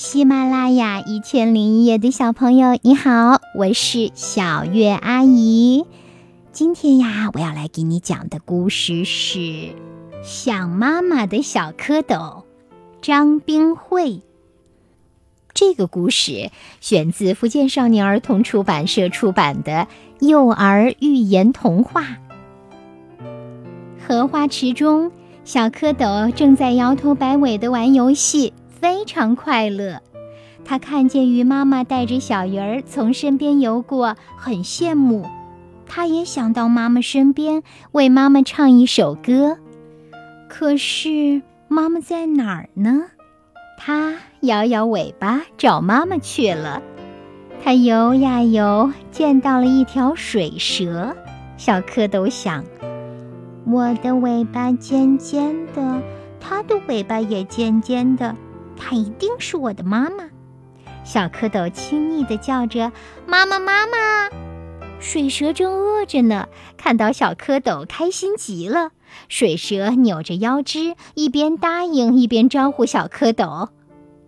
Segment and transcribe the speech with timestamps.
[0.00, 5.86] 喜马拉雅一千零一夜的小朋友，你好，我是小月阿姨。
[6.52, 9.38] 今天呀，我要来给你讲的故事是
[10.22, 12.04] 《想妈妈的小蝌蚪》，
[13.02, 14.22] 张冰慧。
[15.52, 19.88] 这个故事选自福建少年儿童出版社出版的
[20.20, 22.18] 幼儿寓言童话。
[24.06, 25.10] 荷花池中，
[25.44, 28.52] 小蝌蚪正在摇头摆尾的玩游戏。
[28.80, 30.00] 非常快乐，
[30.64, 35.26] 他看见鱼妈妈带着小鱼儿从身边游过，很羡慕。
[35.86, 39.58] 他也想到妈妈身边，为妈妈唱一首歌。
[40.48, 43.06] 可是妈妈在哪儿呢？
[43.78, 46.80] 他摇摇尾巴找妈妈去了。
[47.64, 51.16] 他游呀游，见到了一条水蛇。
[51.56, 52.64] 小蝌蚪想：
[53.66, 56.00] 我的尾巴尖尖的，
[56.38, 58.36] 它的尾巴也尖尖的。
[58.78, 60.24] 她一定是我的妈妈，
[61.04, 62.92] 小蝌蚪亲昵地叫着
[63.26, 64.30] ：“妈妈，妈妈！”
[65.00, 68.90] 水蛇正饿着呢，看到小蝌蚪，开心极了。
[69.28, 73.68] 水蛇扭着腰肢，一边答应，一边招呼小蝌蚪：“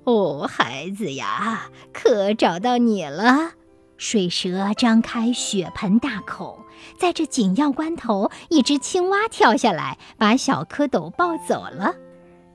[0.05, 3.53] 哦，孩子呀，可找到你了！”
[3.99, 6.65] 水蛇张开血盆大口，
[6.99, 11.95] 在这紧要关头，一只青蛙跳下来，把小蝌蚪抱走了。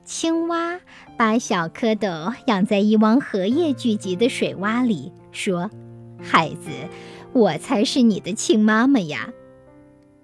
[0.06, 0.78] 青蛙
[1.18, 5.68] 把小蝌蚪养在一汪荷叶聚集的水洼里，说
[6.22, 6.70] ：“孩子，
[7.32, 9.32] 我才是你的亲妈妈呀。”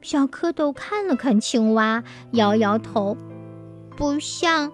[0.00, 3.16] 小蝌蚪看了看青蛙，摇摇头
[3.98, 4.70] ：“不像，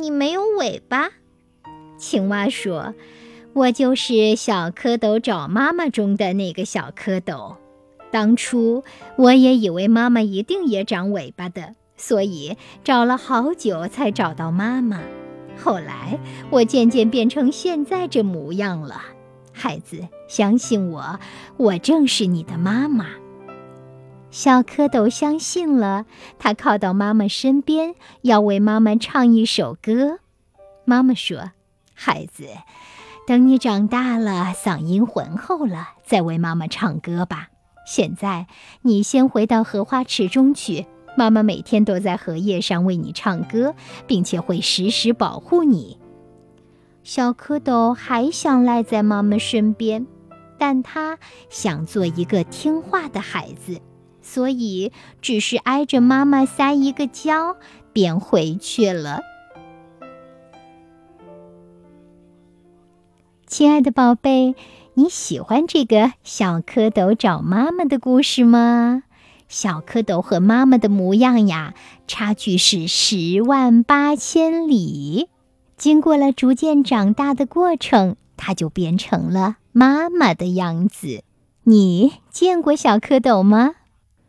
[0.00, 1.10] 你没有尾巴。”
[1.98, 2.94] 青蛙说
[3.52, 7.56] ：“我就是小蝌蚪找妈妈中的那个小蝌蚪。
[8.10, 8.82] 当初
[9.18, 15.00] 我也以为妈妈一定也长尾巴的。”所以找了好久才找到妈妈，
[15.62, 16.18] 后来
[16.50, 19.02] 我渐渐变成现在这模样了。
[19.52, 21.18] 孩子，相信我，
[21.56, 23.06] 我正是你的妈妈。
[24.30, 26.04] 小蝌蚪相信了，
[26.38, 30.20] 它靠到妈妈身边，要为妈妈唱一首歌。
[30.84, 31.52] 妈妈说
[31.92, 32.46] ：“孩子，
[33.26, 37.48] 等你长大了，嗓音浑厚了，再为妈妈唱歌吧。
[37.86, 38.46] 现在
[38.82, 40.86] 你先回到荷花池中去。”
[41.18, 43.74] 妈妈每天都在荷叶上为你唱歌，
[44.06, 45.98] 并且会时时保护你。
[47.02, 50.06] 小蝌蚪还想赖在妈妈身边，
[50.58, 51.18] 但它
[51.50, 53.80] 想做一个听话的孩子，
[54.22, 57.56] 所以只是挨着妈妈撒一个娇，
[57.92, 59.18] 便回去了。
[63.48, 64.54] 亲爱的宝贝，
[64.94, 69.02] 你喜欢这个小蝌蚪找妈妈的故事吗？
[69.48, 71.74] 小蝌蚪和妈妈的模样呀，
[72.06, 75.28] 差距是十万八千里。
[75.76, 81.22] 经过了逐渐长大的过程，它就变成了妈妈的样子。
[81.64, 83.74] 你见过小蝌蚪吗？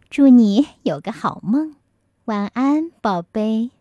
[0.10, 1.76] 祝你有个好梦，
[2.26, 3.72] 晚安，宝贝。